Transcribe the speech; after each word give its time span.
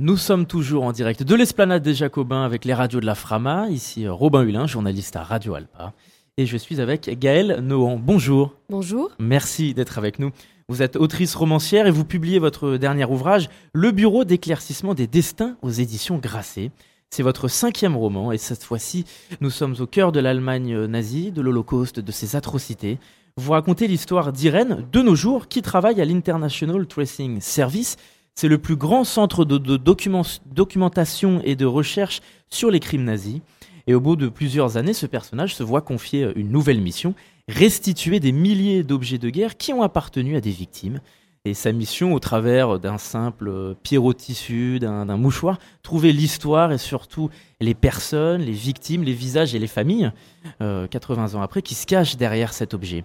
Nous 0.00 0.16
sommes 0.16 0.46
toujours 0.46 0.84
en 0.84 0.92
direct 0.92 1.24
de 1.24 1.34
l'esplanade 1.34 1.82
des 1.82 1.92
Jacobins 1.92 2.44
avec 2.44 2.64
les 2.64 2.72
radios 2.72 3.00
de 3.00 3.06
la 3.06 3.16
Frama. 3.16 3.66
Ici 3.68 4.06
euh, 4.06 4.12
Robin 4.12 4.44
Hulin, 4.44 4.68
journaliste 4.68 5.16
à 5.16 5.24
Radio 5.24 5.54
Alpa. 5.54 5.92
Et 6.36 6.46
je 6.46 6.56
suis 6.56 6.80
avec 6.80 7.18
Gaëlle 7.18 7.58
Nohan. 7.64 7.98
Bonjour. 7.98 8.54
Bonjour. 8.70 9.10
Merci 9.18 9.74
d'être 9.74 9.98
avec 9.98 10.20
nous. 10.20 10.30
Vous 10.68 10.82
êtes 10.82 10.94
autrice 10.94 11.34
romancière 11.34 11.88
et 11.88 11.90
vous 11.90 12.04
publiez 12.04 12.38
votre 12.38 12.76
dernier 12.76 13.06
ouvrage, 13.06 13.50
Le 13.72 13.90
Bureau 13.90 14.22
d'éclaircissement 14.22 14.94
des 14.94 15.08
destins 15.08 15.56
aux 15.62 15.70
éditions 15.70 16.18
Grasset. 16.18 16.70
C'est 17.10 17.24
votre 17.24 17.48
cinquième 17.48 17.96
roman 17.96 18.30
et 18.30 18.38
cette 18.38 18.62
fois-ci, 18.62 19.04
nous 19.40 19.50
sommes 19.50 19.74
au 19.80 19.86
cœur 19.86 20.12
de 20.12 20.20
l'Allemagne 20.20 20.84
nazie, 20.84 21.32
de 21.32 21.42
l'Holocauste, 21.42 21.98
de 21.98 22.12
ses 22.12 22.36
atrocités. 22.36 23.00
Vous 23.36 23.50
racontez 23.50 23.88
l'histoire 23.88 24.32
d'Irène, 24.32 24.86
de 24.92 25.02
nos 25.02 25.16
jours, 25.16 25.48
qui 25.48 25.60
travaille 25.60 26.00
à 26.00 26.04
l'International 26.04 26.86
Tracing 26.86 27.40
Service. 27.40 27.96
C'est 28.40 28.46
le 28.46 28.58
plus 28.58 28.76
grand 28.76 29.02
centre 29.02 29.44
de, 29.44 29.58
documentation 29.76 31.40
et 31.42 31.56
de 31.56 31.66
recherche 31.66 32.20
sur 32.48 32.70
les 32.70 32.78
crimes 32.78 33.02
nazis. 33.02 33.40
Et 33.88 33.94
au 33.94 34.00
bout 34.00 34.14
de 34.14 34.28
plusieurs 34.28 34.76
années, 34.76 34.92
ce 34.92 35.06
personnage 35.06 35.56
se 35.56 35.64
voit 35.64 35.80
confier 35.80 36.30
une 36.36 36.52
nouvelle 36.52 36.80
mission, 36.80 37.16
restituer 37.48 38.20
des 38.20 38.30
milliers 38.30 38.84
d'objets 38.84 39.18
de 39.18 39.28
guerre 39.28 39.56
qui 39.56 39.72
ont 39.72 39.82
appartenu 39.82 40.36
à 40.36 40.40
des 40.40 40.52
victimes. 40.52 41.00
Et 41.44 41.52
sa 41.52 41.72
mission, 41.72 42.14
au 42.14 42.20
travers 42.20 42.78
d'un 42.78 42.96
simple 42.96 43.74
pierrot 43.82 44.14
tissu, 44.14 44.78
d'un 44.78 45.16
mouchoir, 45.16 45.58
trouver 45.82 46.12
l'histoire 46.12 46.70
et 46.70 46.78
surtout 46.78 47.30
les 47.60 47.74
personnes, 47.74 48.42
les 48.42 48.52
victimes, 48.52 49.02
les 49.02 49.14
visages 49.14 49.56
et 49.56 49.58
les 49.58 49.66
familles, 49.66 50.12
80 50.60 51.34
euh, 51.34 51.38
ans 51.38 51.42
après, 51.42 51.60
qui 51.60 51.74
se 51.74 51.86
cachent 51.86 52.16
derrière 52.16 52.52
cet 52.52 52.72
objet. 52.72 53.02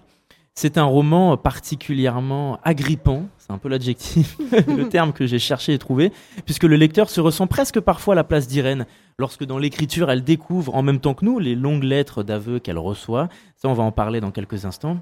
C'est 0.56 0.78
un 0.78 0.84
roman 0.84 1.36
particulièrement 1.36 2.60
agrippant, 2.62 3.24
c'est 3.38 3.50
un 3.50 3.58
peu 3.58 3.68
l'adjectif, 3.68 4.38
le 4.68 4.88
terme 4.88 5.12
que 5.12 5.26
j'ai 5.26 5.40
cherché 5.40 5.74
et 5.74 5.78
trouvé, 5.78 6.12
puisque 6.44 6.62
le 6.62 6.76
lecteur 6.76 7.10
se 7.10 7.20
ressent 7.20 7.48
presque 7.48 7.80
parfois 7.80 8.14
à 8.14 8.16
la 8.16 8.22
place 8.22 8.46
d'Irène, 8.46 8.86
lorsque 9.18 9.44
dans 9.44 9.58
l'écriture 9.58 10.12
elle 10.12 10.22
découvre 10.22 10.76
en 10.76 10.82
même 10.82 11.00
temps 11.00 11.14
que 11.14 11.24
nous 11.24 11.40
les 11.40 11.56
longues 11.56 11.82
lettres 11.82 12.22
d'aveu 12.22 12.60
qu'elle 12.60 12.78
reçoit, 12.78 13.28
ça 13.56 13.68
on 13.68 13.74
va 13.74 13.82
en 13.82 13.90
parler 13.90 14.20
dans 14.20 14.30
quelques 14.30 14.64
instants. 14.64 14.98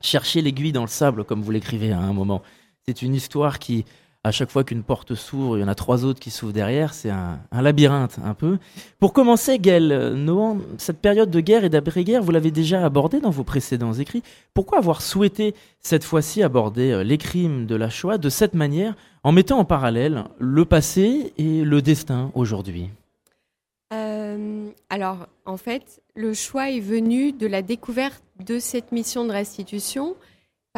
Chercher 0.00 0.40
l'aiguille 0.40 0.72
dans 0.72 0.82
le 0.82 0.88
sable, 0.88 1.24
comme 1.24 1.42
vous 1.42 1.50
l'écrivez 1.50 1.92
à 1.92 2.00
un 2.00 2.14
moment, 2.14 2.42
c'est 2.86 3.02
une 3.02 3.14
histoire 3.14 3.58
qui 3.58 3.84
à 4.28 4.32
chaque 4.32 4.50
fois 4.50 4.62
qu'une 4.62 4.82
porte 4.82 5.14
s'ouvre, 5.14 5.56
il 5.56 5.62
y 5.62 5.64
en 5.64 5.68
a 5.68 5.74
trois 5.74 6.04
autres 6.04 6.20
qui 6.20 6.30
s'ouvrent 6.30 6.52
derrière. 6.52 6.92
C'est 6.92 7.10
un, 7.10 7.40
labyrinthe 7.50 8.18
un 8.22 8.34
peu. 8.34 8.58
Pour 9.00 9.12
commencer, 9.14 9.58
Gaël 9.58 10.12
Nohan, 10.14 10.58
cette 10.76 10.98
période 10.98 11.30
de 11.30 11.40
guerre 11.40 11.64
et 11.64 11.70
d'après-guerre, 11.70 12.22
vous 12.22 12.30
l'avez 12.30 12.50
déjà 12.50 12.84
abordée 12.84 13.20
dans 13.20 13.30
vos 13.30 13.44
précédents 13.44 13.94
écrits. 13.94 14.22
Pourquoi 14.52 14.78
avoir 14.78 15.00
souhaité 15.00 15.54
cette 15.80 16.04
fois-ci 16.04 16.42
aborder 16.42 16.92
euh, 16.92 17.02
les 17.02 17.16
crimes 17.16 17.66
de 17.66 17.74
la 17.74 17.88
Shoah 17.88 18.18
de 18.18 18.28
cette 18.28 18.54
manière, 18.54 18.94
en 19.24 19.32
mettant 19.32 19.58
en 19.58 19.64
parallèle 19.64 20.24
le 20.38 20.64
passé 20.64 21.32
et 21.38 21.64
le 21.64 21.80
destin 21.80 22.30
aujourd'hui? 22.34 22.90
Euh, 23.94 24.68
Alors, 24.90 25.26
en 25.46 25.56
fait, 25.56 26.02
le 26.14 26.34
choix 26.34 26.70
est 26.70 26.80
venu 26.80 27.32
de 27.32 27.46
la 27.46 27.62
découverte 27.62 28.22
de 28.44 28.58
cette 28.58 28.92
mission 28.92 29.24
de 29.24 29.32
restitution 29.32 30.16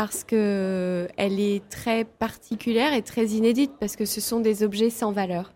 parce 0.02 0.24
qu'elle 0.24 1.10
est 1.40 1.68
très 1.68 2.06
particulière 2.06 2.94
et 2.94 3.02
très 3.02 3.26
inédite, 3.26 3.72
parce 3.78 3.96
que 3.96 4.06
ce 4.06 4.18
sont 4.18 4.40
des 4.40 4.62
objets 4.62 4.88
sans 4.88 5.12
valeur. 5.12 5.52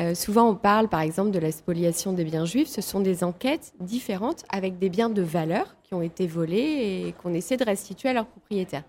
Euh, 0.00 0.12
souvent, 0.16 0.50
on 0.50 0.56
parle 0.56 0.88
par 0.88 1.02
exemple 1.02 1.30
de 1.30 1.38
la 1.38 1.52
spoliation 1.52 2.12
des 2.12 2.24
biens 2.24 2.46
juifs. 2.46 2.66
Ce 2.66 2.80
sont 2.80 2.98
des 2.98 3.22
enquêtes 3.22 3.74
différentes 3.78 4.44
avec 4.48 4.80
des 4.80 4.88
biens 4.88 5.08
de 5.08 5.22
valeur 5.22 5.76
qui 5.84 5.94
ont 5.94 6.02
été 6.02 6.26
volés 6.26 7.04
et 7.06 7.14
qu'on 7.22 7.32
essaie 7.32 7.56
de 7.56 7.62
restituer 7.62 8.08
à 8.08 8.12
leurs 8.12 8.26
propriétaires. 8.26 8.82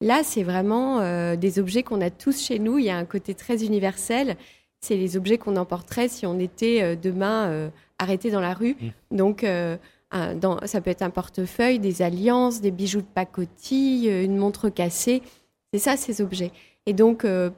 Là, 0.00 0.22
c'est 0.24 0.42
vraiment 0.42 0.98
euh, 0.98 1.36
des 1.36 1.60
objets 1.60 1.84
qu'on 1.84 2.00
a 2.00 2.10
tous 2.10 2.42
chez 2.44 2.58
nous. 2.58 2.80
Il 2.80 2.86
y 2.86 2.90
a 2.90 2.96
un 2.96 3.04
côté 3.04 3.34
très 3.34 3.64
universel. 3.64 4.36
C'est 4.80 4.96
les 4.96 5.16
objets 5.16 5.38
qu'on 5.38 5.54
emporterait 5.54 6.08
si 6.08 6.26
on 6.26 6.40
était 6.40 6.82
euh, 6.82 6.96
demain 6.96 7.70
arrêté 8.00 8.32
dans 8.32 8.40
la 8.40 8.52
rue. 8.52 8.76
Donc, 10.36 10.60
ça 10.66 10.80
peut 10.80 10.90
être 10.90 11.02
un 11.02 11.10
portefeuille, 11.10 11.80
des 11.80 12.00
alliances, 12.00 12.60
des 12.60 12.70
bijoux 12.70 13.00
de 13.00 13.06
pacotille, 13.06 14.08
euh, 14.08 14.24
une 14.24 14.36
montre 14.36 14.68
cassée. 14.68 15.22
C'est 15.72 15.80
ça, 15.80 15.96
ces 15.96 16.20
objets. 16.20 16.52
Et 16.86 16.92
donc, 16.92 17.24
euh, 17.24 17.50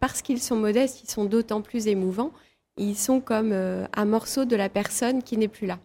parce 0.00 0.20
qu'ils 0.20 0.42
sont 0.42 0.56
modestes, 0.56 1.02
ils 1.02 1.10
sont 1.10 1.24
d'autant 1.24 1.62
plus 1.62 1.86
émouvants. 1.86 2.32
Ils 2.76 2.96
sont 2.96 3.20
comme 3.20 3.52
euh, 3.52 3.86
un 3.94 4.04
morceau 4.04 4.44
de 4.44 4.54
la 4.54 4.68
personne 4.68 5.22
qui 5.22 5.38
n'est 5.38 5.48
plus 5.48 5.66
là. 5.66 5.78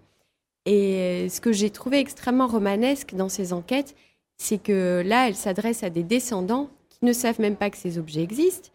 Et 0.65 1.27
ce 1.29 1.41
que 1.41 1.51
j'ai 1.51 1.69
trouvé 1.69 1.99
extrêmement 1.99 2.47
romanesque 2.47 3.15
dans 3.15 3.29
ces 3.29 3.53
enquêtes, 3.53 3.95
c'est 4.37 4.61
que 4.61 5.01
là, 5.05 5.27
elles 5.27 5.35
s'adressent 5.35 5.83
à 5.83 5.89
des 5.89 6.03
descendants 6.03 6.69
qui 6.89 7.05
ne 7.05 7.13
savent 7.13 7.39
même 7.39 7.55
pas 7.55 7.69
que 7.69 7.77
ces 7.77 7.97
objets 7.97 8.21
existent 8.21 8.69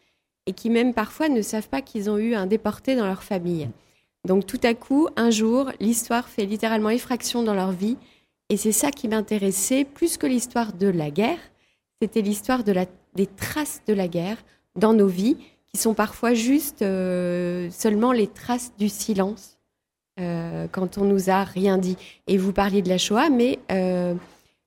et 0.47 0.53
qui 0.53 0.71
même 0.71 0.95
parfois 0.95 1.29
ne 1.29 1.43
savent 1.43 1.69
pas 1.69 1.83
qu'ils 1.83 2.11
ont 2.11 2.19
eu 2.19 2.35
un 2.35 2.47
déporté 2.47 2.97
dans 2.97 3.07
leur 3.07 3.23
famille. 3.23 3.69
Donc 4.29 4.45
tout 4.47 4.61
à 4.63 4.75
coup, 4.75 5.09
un 5.17 5.31
jour, 5.31 5.73
l'histoire 5.81 6.29
fait 6.29 6.45
littéralement 6.45 6.91
effraction 6.91 7.43
dans 7.43 7.55
leur 7.55 7.73
vie. 7.73 7.97
Et 8.51 8.59
c'est 8.59 8.73
ça 8.73 8.91
qui 8.91 9.09
m'intéressait 9.09 9.85
plus 9.85 10.19
que 10.19 10.27
l'histoire 10.27 10.75
de 10.75 10.87
la 10.87 11.11
guerre. 11.11 11.39
C'était 12.03 12.21
l'histoire 12.21 12.63
de 12.63 12.75
des 13.15 13.27
traces 13.27 13.81
de 13.89 13.95
la 13.95 14.07
guerre 14.07 14.37
dans 14.77 14.93
nos 14.93 15.07
vies, 15.07 15.39
qui 15.67 15.79
sont 15.79 15.95
parfois 15.95 16.35
juste 16.35 16.83
euh, 16.83 17.71
seulement 17.71 18.13
les 18.13 18.27
traces 18.27 18.73
du 18.79 18.91
silence 18.91 19.59
euh, 20.21 20.67
quand 20.71 20.99
on 20.99 21.05
nous 21.05 21.31
a 21.31 21.43
rien 21.43 21.79
dit. 21.79 21.97
Et 22.27 22.37
vous 22.37 22.53
parliez 22.53 22.83
de 22.83 22.91
la 22.91 22.99
Shoah, 22.99 23.31
mais 23.31 23.59
euh, 23.73 24.15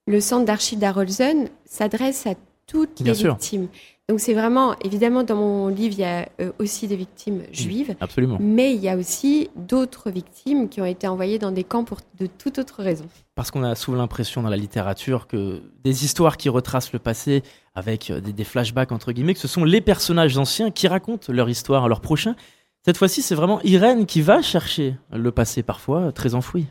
le 0.08 0.22
centre 0.22 0.46
d'archives 0.46 0.80
d'Arolsen 0.80 1.50
s'adresse 1.66 2.26
à 2.26 2.34
toutes 2.72 3.00
les 3.02 3.12
victimes. 3.12 3.68
Donc 4.08 4.20
c'est 4.20 4.34
vraiment, 4.34 4.76
évidemment, 4.84 5.24
dans 5.24 5.36
mon 5.36 5.68
livre, 5.68 5.96
il 5.98 6.02
y 6.02 6.04
a 6.04 6.28
euh, 6.42 6.52
aussi 6.60 6.88
des 6.88 6.96
victimes 6.96 7.38
mmh, 7.38 7.54
juives. 7.54 7.96
Absolument. 8.02 8.38
Mais 8.42 8.74
il 8.74 8.82
y 8.82 8.90
a 8.90 8.98
aussi 8.98 9.50
d'autres 9.56 10.10
victimes 10.10 10.68
qui 10.68 10.82
ont 10.82 10.86
été 10.86 11.08
envoyées 11.08 11.40
dans 11.40 11.52
des 11.52 11.64
camps 11.64 11.86
pour 11.86 12.00
de 12.20 12.26
toute 12.26 12.60
autre 12.60 12.84
raison. 12.84 13.06
Parce 13.36 13.52
qu'on 13.52 13.64
a 13.64 13.74
souvent 13.76 13.98
l'impression 13.98 14.42
dans 14.42 14.50
la 14.50 14.58
littérature 14.58 15.28
que 15.28 15.62
des 15.84 16.04
histoires 16.04 16.36
qui 16.36 16.50
retracent 16.50 16.92
le 16.92 17.00
passé 17.00 17.44
avec 17.74 18.10
euh, 18.10 18.20
des, 18.20 18.44
flashbacks, 18.44 18.92
entre 18.92 19.14
guillemets, 19.14 19.34
que 19.34 19.40
ce 19.40 19.48
sont 19.48 19.64
les 19.64 19.82
personnages 19.82 20.38
anciens 20.38 20.72
qui 20.72 20.88
racontent 20.88 21.32
leur 21.32 21.50
histoire 21.50 21.86
à 21.86 21.88
leurs 21.88 22.02
prochains. 22.02 22.36
Cette 22.84 22.98
fois-ci, 22.98 23.22
c'est 23.22 23.36
vraiment 23.36 23.62
Irène 23.62 24.06
qui 24.06 24.22
va 24.22 24.42
chercher 24.42 24.96
le 25.14 25.32
passé, 25.32 25.64
parfois 25.64 26.12
très 26.12 26.36
enfoui. 26.36 26.66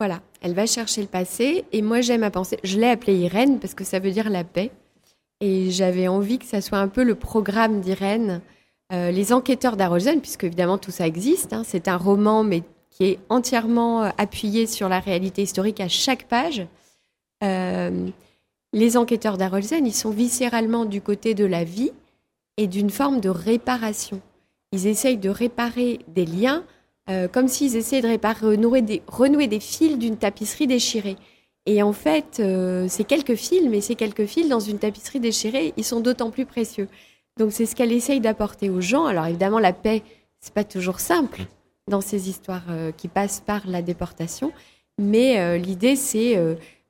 Voilà, 0.00 0.20
elle 0.42 0.54
va 0.54 0.66
chercher 0.66 1.00
le 1.00 1.06
passé. 1.06 1.64
Et 1.72 1.80
moi, 1.80 2.00
j'aime 2.00 2.22
à 2.22 2.30
penser, 2.30 2.58
je 2.64 2.78
l'ai 2.78 2.88
appelée 2.88 3.16
Irène 3.18 3.60
parce 3.60 3.74
que 3.74 3.84
ça 3.84 3.98
veut 3.98 4.10
dire 4.10 4.30
la 4.30 4.44
paix. 4.44 4.70
Et 5.40 5.70
j'avais 5.70 6.08
envie 6.08 6.38
que 6.38 6.46
ça 6.46 6.60
soit 6.60 6.78
un 6.78 6.88
peu 6.88 7.02
le 7.02 7.14
programme 7.14 7.80
d'Irène. 7.80 8.40
Euh, 8.92 9.10
les 9.10 9.32
enquêteurs 9.32 9.76
d'Arolsen, 9.76 10.20
puisque 10.20 10.44
évidemment 10.44 10.78
tout 10.78 10.92
ça 10.92 11.06
existe, 11.06 11.52
hein, 11.52 11.62
c'est 11.64 11.88
un 11.88 11.96
roman 11.96 12.44
mais 12.44 12.62
qui 12.90 13.04
est 13.04 13.18
entièrement 13.28 14.04
euh, 14.04 14.10
appuyé 14.16 14.66
sur 14.66 14.88
la 14.88 15.00
réalité 15.00 15.42
historique 15.42 15.80
à 15.80 15.88
chaque 15.88 16.28
page. 16.28 16.66
Euh, 17.42 18.08
les 18.72 18.96
enquêteurs 18.96 19.36
d'Arolsen, 19.36 19.84
ils 19.84 19.94
sont 19.94 20.10
viscéralement 20.10 20.84
du 20.84 21.02
côté 21.02 21.34
de 21.34 21.44
la 21.44 21.64
vie 21.64 21.90
et 22.56 22.68
d'une 22.68 22.90
forme 22.90 23.20
de 23.20 23.28
réparation. 23.28 24.20
Ils 24.72 24.86
essayent 24.86 25.18
de 25.18 25.30
réparer 25.30 26.00
des 26.08 26.26
liens 26.26 26.64
comme 27.32 27.46
s'ils 27.46 27.76
essayaient 27.76 28.02
de 28.02 29.06
renouer 29.06 29.46
des 29.46 29.60
fils 29.60 29.96
d'une 29.96 30.16
tapisserie 30.16 30.66
déchirée. 30.66 31.16
Et 31.66 31.82
en 31.82 31.92
fait, 31.92 32.38
euh, 32.38 32.86
ces 32.88 33.02
quelques 33.02 33.34
fils, 33.34 33.68
mais 33.68 33.80
ces 33.80 33.96
quelques 33.96 34.26
fils 34.26 34.48
dans 34.48 34.60
une 34.60 34.78
tapisserie 34.78 35.18
déchirée, 35.18 35.74
ils 35.76 35.84
sont 35.84 36.00
d'autant 36.00 36.30
plus 36.30 36.46
précieux. 36.46 36.88
Donc 37.38 37.52
c'est 37.52 37.66
ce 37.66 37.74
qu'elle 37.74 37.92
essaye 37.92 38.20
d'apporter 38.20 38.70
aux 38.70 38.80
gens. 38.80 39.04
Alors 39.04 39.26
évidemment, 39.26 39.58
la 39.58 39.72
paix, 39.72 40.02
c'est 40.38 40.54
pas 40.54 40.64
toujours 40.64 41.00
simple 41.00 41.42
dans 41.90 42.00
ces 42.00 42.30
histoires 42.30 42.64
euh, 42.70 42.92
qui 42.92 43.08
passent 43.08 43.42
par 43.44 43.66
la 43.66 43.82
déportation, 43.82 44.52
mais 44.98 45.40
euh, 45.40 45.58
l'idée 45.58 45.96
c'est 45.96 46.40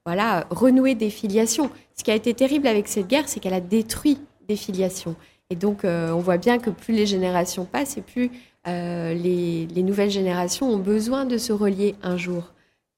voilà 0.04 0.46
renouer 0.50 0.94
des 0.94 1.10
filiations. 1.10 1.70
Ce 1.96 2.04
qui 2.04 2.10
a 2.10 2.14
été 2.14 2.34
terrible 2.34 2.66
avec 2.66 2.86
cette 2.86 3.08
guerre, 3.08 3.28
c'est 3.28 3.40
qu'elle 3.40 3.54
a 3.54 3.60
détruit 3.60 4.18
des 4.46 4.56
filiations. 4.56 5.16
Et 5.50 5.56
donc 5.56 5.80
on 5.84 6.18
voit 6.18 6.36
bien 6.36 6.58
que 6.58 6.70
plus 6.70 6.94
les 6.94 7.06
générations 7.06 7.64
passent 7.64 7.96
et 7.96 8.02
plus 8.02 8.30
les, 8.66 9.66
les 9.66 9.82
nouvelles 9.82 10.10
générations 10.10 10.68
ont 10.68 10.78
besoin 10.78 11.24
de 11.24 11.38
se 11.38 11.52
relier 11.52 11.96
un 12.02 12.16
jour. 12.16 12.52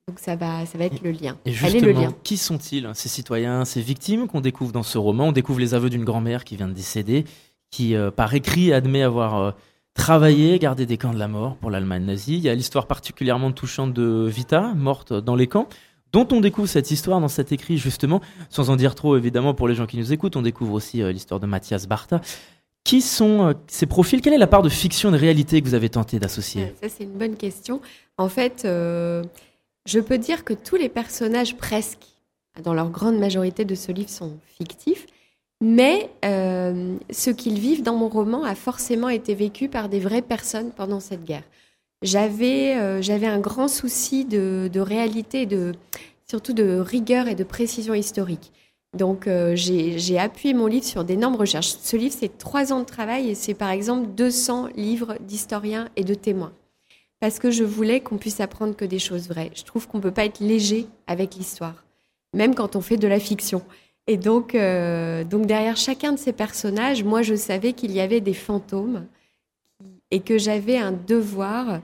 Donc 0.08 0.20
ça 0.20 0.36
va, 0.36 0.64
ça 0.64 0.78
va 0.78 0.86
être 0.86 1.02
le 1.02 1.10
lien. 1.10 1.36
Et 1.44 1.52
justement, 1.52 1.84
le 1.84 1.92
lien. 1.92 2.14
qui 2.24 2.38
sont-ils, 2.38 2.90
ces 2.94 3.10
citoyens, 3.10 3.66
ces 3.66 3.82
victimes 3.82 4.26
qu'on 4.26 4.40
découvre 4.40 4.72
dans 4.72 4.82
ce 4.82 4.96
roman? 4.96 5.28
On 5.28 5.32
découvre 5.32 5.60
les 5.60 5.74
aveux 5.74 5.90
d'une 5.90 6.04
grand-mère 6.04 6.44
qui 6.44 6.56
vient 6.56 6.66
de 6.66 6.72
décéder, 6.72 7.26
qui 7.70 7.94
euh, 7.94 8.10
par 8.10 8.32
écrit 8.32 8.72
admet 8.72 9.02
avoir 9.02 9.36
euh, 9.36 9.50
travaillé, 9.92 10.58
gardé 10.58 10.86
des 10.86 10.96
camps 10.96 11.12
de 11.12 11.18
la 11.18 11.28
mort 11.28 11.56
pour 11.56 11.70
l'Allemagne 11.70 12.06
nazie. 12.06 12.36
Il 12.36 12.40
y 12.40 12.48
a 12.48 12.54
l'histoire 12.54 12.86
particulièrement 12.86 13.52
touchante 13.52 13.92
de 13.92 14.26
Vita, 14.26 14.72
morte 14.74 15.12
dans 15.12 15.36
les 15.36 15.46
camps, 15.46 15.68
dont 16.10 16.26
on 16.32 16.40
découvre 16.40 16.68
cette 16.68 16.90
histoire 16.90 17.20
dans 17.20 17.28
cet 17.28 17.52
écrit 17.52 17.76
justement, 17.76 18.22
sans 18.48 18.70
en 18.70 18.76
dire 18.76 18.94
trop 18.94 19.14
évidemment 19.14 19.52
pour 19.52 19.68
les 19.68 19.74
gens 19.74 19.84
qui 19.84 19.98
nous 19.98 20.14
écoutent. 20.14 20.36
On 20.36 20.42
découvre 20.42 20.72
aussi 20.72 21.02
euh, 21.02 21.12
l'histoire 21.12 21.38
de 21.38 21.46
Mathias 21.46 21.86
Bartha. 21.86 22.22
Qui 22.82 23.02
sont 23.02 23.54
ces 23.66 23.84
profils? 23.84 24.22
Quelle 24.22 24.32
est 24.32 24.38
la 24.38 24.46
part 24.46 24.62
de 24.62 24.70
fiction 24.70 25.10
et 25.10 25.12
de 25.12 25.18
réalité 25.18 25.60
que 25.60 25.66
vous 25.66 25.74
avez 25.74 25.90
tenté 25.90 26.18
d'associer? 26.18 26.72
Ça, 26.80 26.88
c'est 26.88 27.04
une 27.04 27.18
bonne 27.18 27.36
question. 27.36 27.82
En 28.16 28.30
fait, 28.30 28.66
je 29.88 30.00
peux 30.00 30.18
dire 30.18 30.44
que 30.44 30.52
tous 30.52 30.76
les 30.76 30.90
personnages, 30.90 31.56
presque, 31.56 32.04
dans 32.62 32.74
leur 32.74 32.90
grande 32.90 33.18
majorité 33.18 33.64
de 33.64 33.74
ce 33.74 33.90
livre, 33.90 34.10
sont 34.10 34.36
fictifs. 34.44 35.06
Mais 35.62 36.10
euh, 36.26 36.94
ce 37.10 37.30
qu'ils 37.30 37.58
vivent 37.58 37.82
dans 37.82 37.96
mon 37.96 38.08
roman 38.08 38.44
a 38.44 38.54
forcément 38.54 39.08
été 39.08 39.34
vécu 39.34 39.68
par 39.68 39.88
des 39.88 39.98
vraies 39.98 40.22
personnes 40.22 40.72
pendant 40.72 41.00
cette 41.00 41.24
guerre. 41.24 41.42
J'avais 42.02 42.76
euh, 42.76 43.00
un 43.24 43.40
grand 43.40 43.66
souci 43.66 44.26
de, 44.26 44.68
de 44.70 44.80
réalité, 44.80 45.46
de, 45.46 45.72
surtout 46.28 46.52
de 46.52 46.78
rigueur 46.78 47.26
et 47.26 47.34
de 47.34 47.42
précision 47.42 47.94
historique. 47.94 48.52
Donc 48.96 49.26
euh, 49.26 49.54
j'ai 49.56 50.18
appuyé 50.18 50.52
mon 50.52 50.66
livre 50.66 50.84
sur 50.84 51.02
d'énormes 51.02 51.36
recherches. 51.36 51.74
Ce 51.80 51.96
livre, 51.96 52.14
c'est 52.16 52.36
trois 52.36 52.74
ans 52.74 52.80
de 52.80 52.84
travail 52.84 53.30
et 53.30 53.34
c'est 53.34 53.54
par 53.54 53.70
exemple 53.70 54.06
200 54.08 54.68
livres 54.76 55.16
d'historiens 55.20 55.88
et 55.96 56.04
de 56.04 56.14
témoins. 56.14 56.52
Parce 57.20 57.38
que 57.38 57.50
je 57.50 57.64
voulais 57.64 58.00
qu'on 58.00 58.16
puisse 58.16 58.40
apprendre 58.40 58.76
que 58.76 58.84
des 58.84 58.98
choses 58.98 59.28
vraies. 59.28 59.50
Je 59.54 59.64
trouve 59.64 59.88
qu'on 59.88 59.98
ne 59.98 60.02
peut 60.02 60.12
pas 60.12 60.24
être 60.24 60.40
léger 60.40 60.86
avec 61.06 61.34
l'histoire, 61.34 61.84
même 62.34 62.54
quand 62.54 62.76
on 62.76 62.80
fait 62.80 62.96
de 62.96 63.08
la 63.08 63.18
fiction. 63.18 63.62
Et 64.06 64.16
donc, 64.16 64.54
euh, 64.54 65.22
donc 65.24 65.46
derrière 65.46 65.76
chacun 65.76 66.12
de 66.12 66.18
ces 66.18 66.32
personnages, 66.32 67.04
moi 67.04 67.22
je 67.22 67.34
savais 67.34 67.74
qu'il 67.74 67.92
y 67.92 68.00
avait 68.00 68.20
des 68.20 68.34
fantômes 68.34 69.06
et 70.10 70.20
que 70.20 70.38
j'avais 70.38 70.78
un 70.78 70.92
devoir 70.92 71.80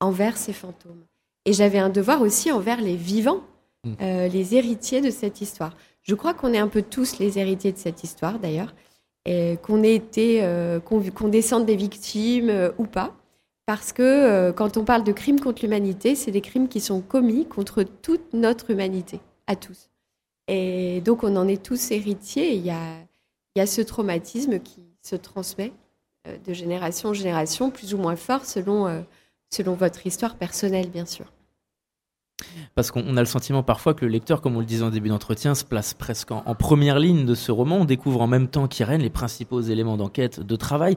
envers 0.00 0.36
ces 0.36 0.52
fantômes. 0.52 1.02
Et 1.46 1.52
j'avais 1.52 1.78
un 1.78 1.90
devoir 1.90 2.22
aussi 2.22 2.52
envers 2.52 2.80
les 2.80 2.96
vivants, 2.96 3.42
mmh. 3.84 3.92
euh, 4.00 4.28
les 4.28 4.54
héritiers 4.54 5.00
de 5.00 5.10
cette 5.10 5.40
histoire. 5.40 5.76
Je 6.02 6.14
crois 6.14 6.32
qu'on 6.32 6.52
est 6.52 6.58
un 6.58 6.68
peu 6.68 6.82
tous 6.82 7.18
les 7.18 7.38
héritiers 7.38 7.72
de 7.72 7.78
cette 7.78 8.04
histoire 8.04 8.38
d'ailleurs, 8.38 8.74
et 9.26 9.58
qu'on 9.62 9.82
ait 9.82 9.94
été, 9.94 10.40
euh, 10.42 10.78
qu'on 10.78 11.28
descende 11.28 11.66
des 11.66 11.76
victimes 11.76 12.72
ou 12.78 12.84
pas. 12.84 13.16
Parce 13.66 13.92
que 13.92 14.50
quand 14.50 14.76
on 14.76 14.84
parle 14.84 15.04
de 15.04 15.12
crimes 15.12 15.40
contre 15.40 15.62
l'humanité, 15.62 16.14
c'est 16.14 16.30
des 16.30 16.42
crimes 16.42 16.68
qui 16.68 16.80
sont 16.80 17.00
commis 17.00 17.46
contre 17.46 17.82
toute 17.82 18.34
notre 18.34 18.70
humanité, 18.70 19.20
à 19.46 19.56
tous. 19.56 19.88
Et 20.48 21.00
donc, 21.00 21.24
on 21.24 21.36
en 21.36 21.48
est 21.48 21.62
tous 21.62 21.90
héritiers. 21.90 22.54
Il 22.54 22.64
y 22.64 22.70
a, 22.70 23.66
ce 23.66 23.80
traumatisme 23.80 24.58
qui 24.60 24.82
se 25.02 25.16
transmet 25.16 25.72
euh, 26.26 26.36
de 26.46 26.52
génération 26.52 27.10
en 27.10 27.14
génération, 27.14 27.70
plus 27.70 27.94
ou 27.94 27.98
moins 27.98 28.16
fort 28.16 28.44
selon, 28.44 28.86
euh, 28.86 29.00
selon 29.50 29.74
votre 29.74 30.06
histoire 30.06 30.36
personnelle, 30.36 30.90
bien 30.90 31.06
sûr. 31.06 31.32
Parce 32.74 32.90
qu'on 32.90 33.16
a 33.16 33.20
le 33.20 33.26
sentiment 33.26 33.62
parfois 33.62 33.94
que 33.94 34.04
le 34.04 34.10
lecteur, 34.10 34.40
comme 34.40 34.56
on 34.56 34.60
le 34.60 34.66
disait 34.66 34.82
en 34.82 34.90
début 34.90 35.08
d'entretien, 35.08 35.54
se 35.54 35.64
place 35.64 35.94
presque 35.94 36.30
en, 36.30 36.42
première 36.54 36.98
ligne 36.98 37.24
de 37.24 37.34
ce 37.34 37.52
roman. 37.52 37.78
On 37.78 37.84
découvre 37.84 38.20
en 38.20 38.26
même 38.26 38.48
temps 38.48 38.66
qu'Irène 38.66 39.00
les 39.00 39.10
principaux 39.10 39.60
éléments 39.60 39.96
d'enquête, 39.96 40.40
de 40.40 40.56
travail. 40.56 40.96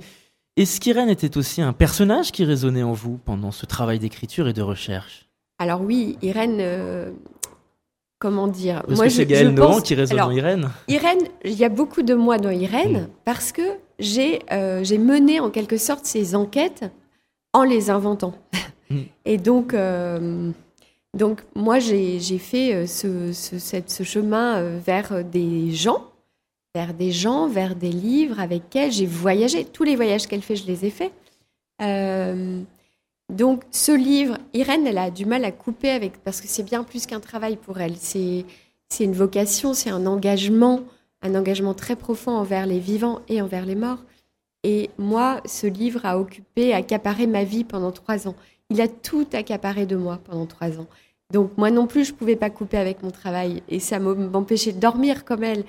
Est-ce 0.58 0.80
qu'Irène 0.80 1.10
était 1.10 1.38
aussi 1.38 1.62
un 1.62 1.72
personnage 1.72 2.32
qui 2.32 2.44
résonnait 2.44 2.82
en 2.82 2.92
vous 2.92 3.20
pendant 3.24 3.52
ce 3.52 3.68
travail 3.68 4.00
d'écriture 4.00 4.48
et 4.48 4.54
de 4.54 4.64
recherche? 4.64 5.30
Alors 5.60 5.82
oui, 5.82 6.18
Irène, 6.24 6.58
euh, 6.62 7.12
comment 8.18 8.48
dire? 8.48 8.82
Parce 8.88 8.98
Moi, 8.98 9.06
que 9.06 9.12
c'est 9.12 9.28
Gaël 9.28 9.52
Nohan 9.52 9.82
qui 9.82 9.94
résonne 9.94 10.18
dans 10.18 10.32
Irène. 10.32 10.72
Irène, 10.88 11.20
il 11.46 11.54
y 11.54 11.64
a 11.64 11.70
beaucoup 11.70 12.02
de 12.02 12.16
moi 12.16 12.40
dans 12.40 12.50
Irène 12.50 13.04
mm. 13.04 13.08
parce 13.24 13.52
que 13.52 13.62
j'ai 14.00 14.40
euh, 14.52 14.84
j'ai 14.84 14.98
mené 14.98 15.40
en 15.40 15.52
quelque 15.52 15.78
sorte 15.78 16.06
ces 16.06 16.34
enquêtes 16.34 16.86
en 17.54 17.62
les 17.62 17.92
inventant. 17.92 18.34
Mm. 18.90 19.02
Et 19.26 19.38
donc, 19.38 19.76
euh, 19.76 20.52
donc 21.16 21.44
moi, 21.54 21.78
j'ai 21.78 22.20
fait 22.40 22.88
ce, 22.88 23.32
ce 23.32 24.04
chemin 24.04 24.80
vers 24.80 25.24
des 25.24 25.72
gens, 25.72 26.04
vers 26.78 26.94
des 26.94 27.12
gens, 27.12 27.48
vers 27.48 27.76
des 27.76 27.92
livres 27.92 28.40
avec 28.40 28.62
lesquels 28.66 28.92
j'ai 28.92 29.08
voyagé. 29.08 29.66
Tous 29.66 29.84
les 29.84 29.96
voyages 29.96 30.28
qu'elle 30.28 30.44
fait, 30.44 30.56
je 30.56 30.68
les 30.68 30.86
ai 30.86 30.92
faits. 30.92 31.12
Donc 33.34 33.64
ce 33.72 33.92
livre, 33.92 34.38
Irène, 34.54 34.86
elle 34.86 35.00
a 35.00 35.10
du 35.10 35.26
mal 35.26 35.44
à 35.44 35.52
couper 35.52 35.90
avec 35.90 36.24
parce 36.24 36.40
que 36.40 36.48
c'est 36.48 36.62
bien 36.62 36.84
plus 36.84 37.08
qu'un 37.08 37.20
travail 37.20 37.56
pour 37.58 37.80
elle. 37.82 37.96
C'est 37.98 38.46
une 39.00 39.14
vocation, 39.14 39.74
c'est 39.74 39.90
un 39.90 40.06
engagement, 40.06 40.82
un 41.24 41.34
engagement 41.34 41.74
très 41.74 41.96
profond 41.96 42.34
envers 42.34 42.68
les 42.68 42.80
vivants 42.80 43.22
et 43.28 43.42
envers 43.42 43.66
les 43.66 43.76
morts. 43.76 44.04
Et 44.64 44.92
moi, 45.00 45.42
ce 45.46 45.66
livre 45.66 46.06
a 46.06 46.20
occupé, 46.20 46.74
accaparé 46.74 47.26
ma 47.26 47.44
vie 47.44 47.64
pendant 47.64 47.92
trois 47.92 48.28
ans. 48.28 48.36
Il 48.70 48.82
a 48.82 48.88
tout 48.88 49.28
accaparé 49.34 49.88
de 49.88 49.96
moi 49.96 50.20
pendant 50.24 50.46
trois 50.46 50.80
ans. 50.80 50.88
Donc 51.34 51.58
moi 51.58 51.72
non 51.72 51.88
plus, 51.88 52.06
je 52.06 52.14
pouvais 52.14 52.36
pas 52.36 52.52
couper 52.52 52.78
avec 52.78 53.02
mon 53.02 53.12
travail 53.12 53.64
et 53.68 53.80
ça 53.80 53.98
m'empêchait 54.00 54.74
de 54.74 54.80
dormir 54.80 55.26
comme 55.26 55.44
elle. 55.44 55.64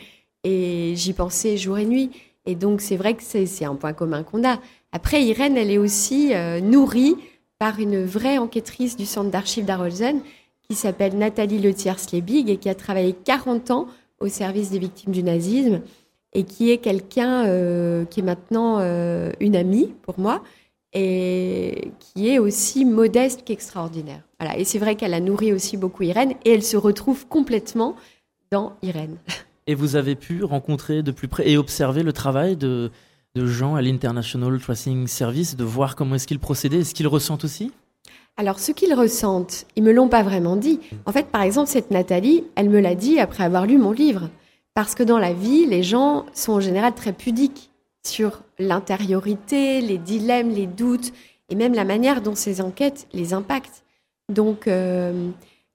Et 0.45 0.95
j'y 0.97 1.13
pensais 1.13 1.57
jour 1.57 1.79
et 1.79 1.85
nuit. 1.85 2.11
Et 2.47 2.55
donc 2.55 2.81
c'est 2.81 2.97
vrai 2.97 3.15
que 3.15 3.23
c'est 3.23 3.65
un 3.65 3.75
point 3.75 3.93
commun 3.93 4.23
qu'on 4.23 4.49
a. 4.49 4.59
Après, 4.93 5.23
Irène, 5.23 5.57
elle 5.57 5.71
est 5.71 5.79
aussi 5.79 6.35
euh, 6.35 6.61
nourrie 6.61 7.17
par 7.59 7.79
une 7.79 8.05
vraie 8.05 8.39
enquêtrice 8.39 8.97
du 8.97 9.05
centre 9.05 9.31
d'archives 9.31 9.65
d'Arolsen 9.65 10.21
qui 10.69 10.75
s'appelle 10.75 11.17
Nathalie 11.17 11.59
Letiers-Lebig 11.59 12.51
et 12.51 12.57
qui 12.57 12.69
a 12.69 12.75
travaillé 12.75 13.13
40 13.13 13.71
ans 13.71 13.87
au 14.21 14.29
service 14.29 14.71
des 14.71 14.79
victimes 14.79 15.13
du 15.13 15.23
nazisme 15.23 15.81
et 16.33 16.45
qui 16.45 16.71
est 16.71 16.79
quelqu'un 16.79 17.47
euh, 17.47 18.05
qui 18.05 18.21
est 18.21 18.23
maintenant 18.23 18.79
euh, 18.81 19.33
une 19.41 19.57
amie 19.57 19.93
pour 20.03 20.19
moi 20.19 20.43
et 20.93 21.91
qui 21.99 22.29
est 22.29 22.39
aussi 22.39 22.85
modeste 22.85 23.45
qu'extraordinaire. 23.45 24.23
Voilà. 24.41 24.59
Et 24.59 24.65
c'est 24.65 24.79
vrai 24.79 24.95
qu'elle 24.95 25.15
a 25.15 25.21
nourri 25.21 25.53
aussi 25.53 25.77
beaucoup 25.77 26.03
Irène 26.03 26.33
et 26.45 26.53
elle 26.53 26.63
se 26.63 26.77
retrouve 26.77 27.27
complètement 27.27 27.95
dans 28.51 28.75
Irène. 28.83 29.19
Et 29.69 29.75
vous 29.75 29.97
avez 29.97 30.15
pu 30.15 30.43
rencontrer 30.45 31.03
de 31.03 31.13
plus 31.13 31.29
près 31.29 31.49
et 31.49 31.59
observer 31.59 32.03
le 32.03 32.15
travail 32.15 32.57
de, 32.57 32.91
de 33.35 33.47
gens 33.47 33.75
à 33.75 33.83
l'International 33.83 34.59
Tracing 34.59 35.07
Service, 35.07 35.57
de 35.57 35.65
voir 35.65 35.95
comment 35.95 36.15
est-ce 36.15 36.27
qu'ils 36.27 36.39
procédaient, 36.39 36.81
est-ce 36.81 36.95
qu'ils 36.95 37.07
ressentent 37.07 37.45
aussi? 37.45 37.71
Alors, 38.39 38.61
ce 38.61 38.73
qu'ils 38.73 38.95
ressentent, 38.95 39.67
ils 39.77 39.83
me 39.83 39.93
l'ont 39.93 40.09
pas 40.09 40.23
vraiment 40.23 40.57
dit. 40.57 40.81
En 41.05 41.13
fait, 41.13 41.27
par 41.27 41.43
exemple, 41.43 41.69
cette 41.69 41.91
Nathalie, 41.91 42.45
elle 42.55 42.71
me 42.71 42.81
l'a 42.81 42.95
dit 42.95 43.21
après 43.21 43.45
avoir 43.45 43.67
lu 43.67 43.77
mon 43.77 43.93
livre. 43.93 44.31
Parce 44.73 44.95
que 44.95 45.03
dans 45.03 45.19
la 45.19 45.35
vie, 45.35 45.67
les 45.67 45.83
gens 45.83 46.25
sont 46.33 46.53
en 46.53 46.61
général 46.61 46.95
très 46.95 47.13
pudiques 47.13 47.71
sur 48.07 48.41
l'intériorité, 48.59 49.83
les 49.83 49.99
dilemmes, 49.99 50.49
les 50.49 50.67
doutes, 50.67 51.13
et 51.51 51.57
même 51.57 51.75
la 51.75 51.85
manière 51.85 52.23
dont 52.23 52.35
ces 52.35 52.63
enquêtes 52.63 53.07
les 53.13 53.35
impactent. 53.35 53.85
Donc, 54.31 54.67
euh, 54.67 55.29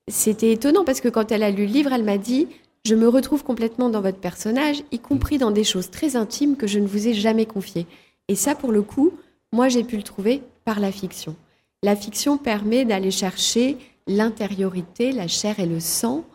c'était 0.07 0.51
étonnant 0.51 0.83
parce 0.83 0.99
que 0.99 1.09
quand 1.09 1.31
elle 1.31 1.43
a 1.43 1.51
lu 1.51 1.65
le 1.67 1.71
livre, 1.71 1.93
elle 1.93 2.03
m'a 2.03 2.17
dit 2.17 2.47
je 2.85 2.95
me 2.95 3.07
retrouve 3.07 3.43
complètement 3.43 3.89
dans 3.89 4.01
votre 4.01 4.19
personnage, 4.19 4.83
y 4.91 4.99
compris 4.99 5.37
dans 5.37 5.51
des 5.51 5.63
choses 5.63 5.89
très 5.89 6.15
intimes 6.15 6.57
que 6.57 6.67
je 6.67 6.79
ne 6.79 6.87
vous 6.87 7.07
ai 7.07 7.13
jamais 7.13 7.45
confiées. 7.45 7.87
Et 8.27 8.35
ça, 8.35 8.55
pour 8.55 8.71
le 8.71 8.81
coup, 8.81 9.13
moi, 9.53 9.69
j'ai 9.69 9.83
pu 9.83 9.95
le 9.95 10.03
trouver 10.03 10.41
par 10.65 10.79
la 10.79 10.91
fiction. 10.91 11.35
La 11.81 11.95
fiction 11.95 12.37
permet 12.37 12.85
d'aller 12.85 13.11
chercher 13.11 13.77
l'intériorité, 14.07 15.11
la 15.11 15.27
chair 15.27 15.59
et 15.59 15.65
le 15.65 15.79
sang, 15.79 16.25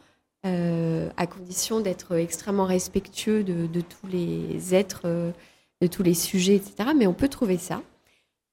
euh, 0.46 1.10
à 1.16 1.26
condition 1.26 1.80
d'être 1.80 2.14
extrêmement 2.16 2.64
respectueux 2.64 3.42
de, 3.42 3.80
tous 3.80 4.06
les 4.06 4.74
êtres, 4.74 5.02
euh, 5.04 5.32
de 5.82 5.86
tous 5.86 6.02
les 6.02 6.14
sujets, 6.14 6.54
etc. 6.54 6.90
Mais 6.96 7.06
on 7.06 7.12
peut 7.12 7.28
trouver 7.28 7.58
ça. 7.58 7.82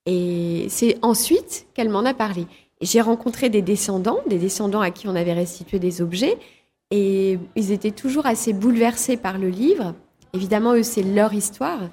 Et 0.06 0.68
c'est 0.70 0.98
ensuite 1.02 1.68
qu'elle 1.74 1.90
m'en 1.90 2.04
a 2.06 2.14
parlé. 2.14 2.48
J'ai 2.82 3.02
rencontré 3.02 3.50
des 3.50 3.62
descendants, 3.62 4.20
des 4.28 4.38
descendants 4.38 4.82
à 4.82 4.92
qui 4.92 5.08
on 5.08 5.16
avait 5.16 5.34
restitué 5.34 5.80
des 5.80 6.02
objets, 6.02 6.38
et 6.92 7.40
ils 7.56 7.72
étaient 7.72 7.92
toujours 7.92 8.26
assez 8.26 8.54
bouleversés 8.54 9.18
par 9.18 9.38
le 9.38 9.50
livre. 9.50 9.94
Évidemment, 10.34 10.74
eux, 10.74 10.84
c'est 10.84 11.04
leur 11.04 11.34
histoire. 11.34 11.90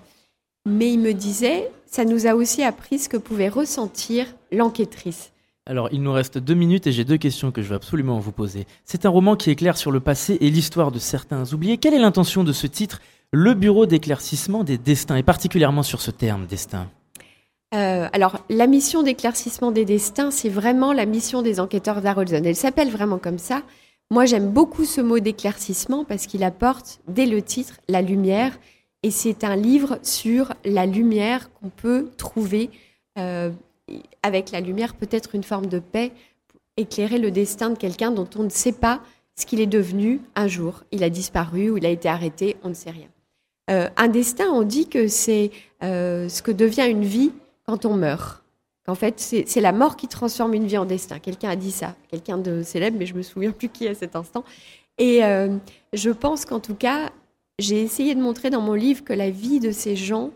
Mais 0.66 0.92
ils 0.92 1.00
me 1.00 1.12
disaient, 1.12 1.70
ça 1.86 2.04
nous 2.04 2.26
a 2.26 2.34
aussi 2.34 2.62
appris 2.62 2.98
ce 2.98 3.08
que 3.08 3.16
pouvait 3.16 3.48
ressentir 3.48 4.26
l'enquêtrice. 4.52 5.32
Alors, 5.66 5.88
il 5.92 6.02
nous 6.02 6.12
reste 6.12 6.38
deux 6.38 6.54
minutes 6.54 6.88
et 6.88 6.92
j'ai 6.92 7.04
deux 7.04 7.18
questions 7.18 7.52
que 7.52 7.62
je 7.62 7.68
veux 7.68 7.76
absolument 7.76 8.18
vous 8.18 8.32
poser. 8.32 8.66
C'est 8.84 9.06
un 9.06 9.10
roman 9.10 9.36
qui 9.36 9.50
éclaire 9.50 9.76
sur 9.76 9.92
le 9.92 10.00
passé 10.00 10.36
et 10.40 10.50
l'histoire 10.50 10.90
de 10.90 10.98
certains 10.98 11.52
oubliés. 11.52 11.78
Quelle 11.78 11.94
est 11.94 12.00
l'intention 12.00 12.42
de 12.42 12.52
ce 12.52 12.66
titre 12.66 13.00
Le 13.30 13.54
Bureau 13.54 13.86
d'éclaircissement 13.86 14.64
des 14.64 14.76
destins, 14.76 15.16
et 15.16 15.22
particulièrement 15.22 15.84
sur 15.84 16.00
ce 16.00 16.10
terme, 16.10 16.46
destin? 16.46 16.88
Euh, 17.74 18.08
alors, 18.12 18.44
la 18.50 18.66
mission 18.66 19.04
d'éclaircissement 19.04 19.70
des 19.70 19.84
destins, 19.84 20.32
c'est 20.32 20.48
vraiment 20.48 20.92
la 20.92 21.06
mission 21.06 21.42
des 21.42 21.60
enquêteurs 21.60 22.02
d'Arolsen. 22.02 22.44
Elle 22.44 22.56
s'appelle 22.56 22.90
vraiment 22.90 23.18
comme 23.18 23.38
ça 23.38 23.62
moi, 24.12 24.26
j'aime 24.26 24.50
beaucoup 24.50 24.84
ce 24.84 25.00
mot 25.00 25.20
d'éclaircissement 25.20 26.04
parce 26.04 26.26
qu'il 26.26 26.44
apporte, 26.44 27.00
dès 27.08 27.24
le 27.24 27.40
titre, 27.40 27.80
la 27.88 28.02
lumière. 28.02 28.58
Et 29.02 29.10
c'est 29.10 29.42
un 29.42 29.56
livre 29.56 29.98
sur 30.02 30.52
la 30.66 30.84
lumière 30.84 31.50
qu'on 31.54 31.70
peut 31.70 32.10
trouver. 32.18 32.68
Euh, 33.18 33.50
avec 34.22 34.50
la 34.50 34.60
lumière, 34.60 34.96
peut-être 34.96 35.34
une 35.34 35.42
forme 35.42 35.64
de 35.64 35.78
paix, 35.78 36.12
éclairer 36.76 37.16
le 37.16 37.30
destin 37.30 37.70
de 37.70 37.78
quelqu'un 37.78 38.10
dont 38.10 38.28
on 38.36 38.42
ne 38.42 38.50
sait 38.50 38.72
pas 38.72 39.00
ce 39.34 39.46
qu'il 39.46 39.62
est 39.62 39.66
devenu 39.66 40.20
un 40.36 40.46
jour. 40.46 40.84
Il 40.92 41.02
a 41.04 41.08
disparu 41.08 41.70
ou 41.70 41.78
il 41.78 41.86
a 41.86 41.90
été 41.90 42.10
arrêté, 42.10 42.58
on 42.62 42.68
ne 42.68 42.74
sait 42.74 42.90
rien. 42.90 43.08
Euh, 43.70 43.88
un 43.96 44.08
destin, 44.08 44.50
on 44.50 44.62
dit 44.62 44.88
que 44.88 45.08
c'est 45.08 45.50
euh, 45.82 46.28
ce 46.28 46.42
que 46.42 46.52
devient 46.52 46.86
une 46.86 47.04
vie 47.04 47.32
quand 47.64 47.86
on 47.86 47.96
meurt 47.96 48.41
qu'en 48.86 48.94
fait, 48.94 49.20
c'est 49.20 49.60
la 49.60 49.72
mort 49.72 49.96
qui 49.96 50.08
transforme 50.08 50.54
une 50.54 50.66
vie 50.66 50.78
en 50.78 50.84
destin. 50.84 51.18
Quelqu'un 51.18 51.50
a 51.50 51.56
dit 51.56 51.70
ça, 51.70 51.94
quelqu'un 52.08 52.38
de 52.38 52.62
célèbre, 52.62 52.96
mais 52.98 53.06
je 53.06 53.14
me 53.14 53.22
souviens 53.22 53.52
plus 53.52 53.68
qui 53.68 53.86
à 53.86 53.94
cet 53.94 54.16
instant. 54.16 54.44
Et 54.98 55.24
euh, 55.24 55.56
je 55.92 56.10
pense 56.10 56.44
qu'en 56.44 56.60
tout 56.60 56.74
cas, 56.74 57.10
j'ai 57.58 57.80
essayé 57.80 58.14
de 58.14 58.20
montrer 58.20 58.50
dans 58.50 58.60
mon 58.60 58.74
livre 58.74 59.04
que 59.04 59.12
la 59.12 59.30
vie 59.30 59.60
de 59.60 59.70
ces 59.70 59.96
gens, 59.96 60.30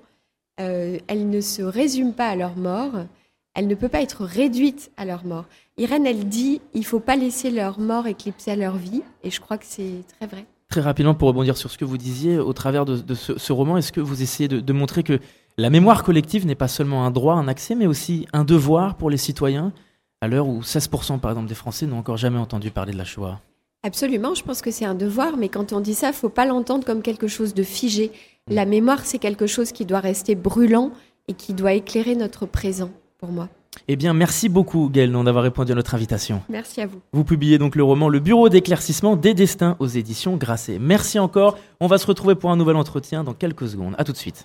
euh, 0.60 0.98
elle 1.08 1.28
ne 1.28 1.40
se 1.40 1.62
résume 1.62 2.12
pas 2.12 2.28
à 2.28 2.36
leur 2.36 2.56
mort, 2.56 2.92
elle 3.54 3.66
ne 3.66 3.74
peut 3.74 3.88
pas 3.88 4.02
être 4.02 4.24
réduite 4.24 4.90
à 4.96 5.04
leur 5.04 5.24
mort. 5.24 5.46
Irène, 5.78 6.06
elle 6.06 6.28
dit, 6.28 6.60
il 6.74 6.84
faut 6.84 7.00
pas 7.00 7.16
laisser 7.16 7.50
leur 7.50 7.80
mort 7.80 8.06
éclipser 8.06 8.54
leur 8.54 8.76
vie, 8.76 9.02
et 9.24 9.30
je 9.30 9.40
crois 9.40 9.58
que 9.58 9.64
c'est 9.66 10.04
très 10.18 10.26
vrai. 10.26 10.46
très 10.68 10.80
rapidement 10.82 11.14
pour 11.14 11.28
rebondir 11.28 11.56
sur 11.56 11.70
ce 11.70 11.78
que 11.78 11.84
vous 11.84 11.98
disiez, 11.98 12.38
au 12.38 12.52
travers 12.52 12.84
de, 12.84 13.14
ce, 13.14 13.52
roman, 13.52 13.76
est-ce 13.76 13.92
que 13.92 14.00
vous 14.00 14.22
essayez 14.22 14.48
de, 14.48 14.72
montrer 14.72 15.02
que 15.02 15.20
la 15.58 15.70
mémoire 15.70 16.02
collective 16.02 16.46
n'est 16.46 16.54
pas 16.54 16.68
seulement 16.68 17.06
un 17.06 17.10
droit, 17.10 17.34
un 17.34 17.48
accès, 17.48 17.74
mais 17.74 17.86
aussi 17.86 18.26
un 18.32 18.44
devoir 18.44 18.96
pour 18.96 19.08
les 19.08 19.16
citoyens, 19.16 19.72
à 20.20 20.28
l'heure 20.28 20.48
où 20.48 20.60
16% 20.60 21.18
par 21.18 21.30
exemple 21.30 21.48
des 21.48 21.54
Français 21.54 21.86
n'ont 21.86 21.98
encore 21.98 22.18
jamais 22.18 22.38
entendu 22.38 22.70
parler 22.70 22.92
de 22.92 22.98
la 22.98 23.04
Shoah 23.04 23.40
Absolument, 23.82 24.34
je 24.34 24.42
pense 24.42 24.62
que 24.62 24.70
c'est 24.70 24.84
un 24.84 24.94
devoir, 24.94 25.36
mais 25.36 25.48
quand 25.48 25.72
on 25.72 25.80
dit 25.80 25.94
ça, 25.94 26.08
il 26.08 26.14
faut 26.14 26.28
pas 26.28 26.44
l'entendre 26.44 26.84
comme 26.84 27.02
quelque 27.02 27.28
chose 27.28 27.54
de 27.54 27.62
figé. 27.62 28.10
La 28.50 28.66
mémoire, 28.66 29.04
c'est 29.04 29.18
quelque 29.18 29.46
chose 29.46 29.72
qui 29.72 29.86
doit 29.86 30.00
rester 30.00 30.34
brûlant 30.34 30.90
et 31.28 31.32
qui 31.32 31.54
doit 31.54 31.72
éclairer 31.72 32.16
notre 32.16 32.46
présent, 32.46 32.90
pour 33.18 33.30
moi. 33.30 33.48
Eh 33.88 33.96
bien, 33.96 34.12
merci 34.12 34.48
beaucoup, 34.48 34.90
Gaël, 34.90 35.12
d'avoir 35.12 35.44
répondu 35.44 35.72
à 35.72 35.74
notre 35.74 35.94
invitation. 35.94 36.42
Merci 36.48 36.80
à 36.80 36.86
vous. 36.86 37.00
Vous 37.12 37.24
publiez 37.24 37.58
donc 37.58 37.76
le 37.76 37.84
roman 37.84 38.08
Le 38.08 38.20
Bureau 38.20 38.48
d'éclaircissement 38.48 39.16
des 39.16 39.34
destins 39.34 39.76
aux 39.78 39.86
éditions 39.86 40.36
Grasset. 40.36 40.78
Merci 40.80 41.18
encore. 41.18 41.56
On 41.80 41.86
va 41.86 41.98
se 41.98 42.06
retrouver 42.06 42.34
pour 42.34 42.50
un 42.50 42.56
nouvel 42.56 42.76
entretien 42.76 43.24
dans 43.24 43.34
quelques 43.34 43.68
secondes. 43.68 43.94
À 43.98 44.04
tout 44.04 44.12
de 44.12 44.16
suite. 44.16 44.44